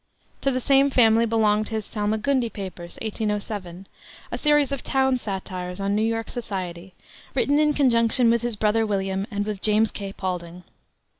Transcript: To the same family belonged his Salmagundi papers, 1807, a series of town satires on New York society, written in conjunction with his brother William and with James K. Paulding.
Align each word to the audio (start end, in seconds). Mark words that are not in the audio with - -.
To 0.41 0.49
the 0.49 0.59
same 0.59 0.89
family 0.89 1.27
belonged 1.27 1.69
his 1.69 1.85
Salmagundi 1.85 2.49
papers, 2.51 2.97
1807, 3.03 3.85
a 4.31 4.37
series 4.39 4.71
of 4.71 4.81
town 4.81 5.19
satires 5.19 5.79
on 5.79 5.93
New 5.95 6.01
York 6.01 6.31
society, 6.31 6.95
written 7.35 7.59
in 7.59 7.75
conjunction 7.75 8.31
with 8.31 8.41
his 8.41 8.55
brother 8.55 8.83
William 8.83 9.27
and 9.29 9.45
with 9.45 9.61
James 9.61 9.91
K. 9.91 10.11
Paulding. 10.11 10.63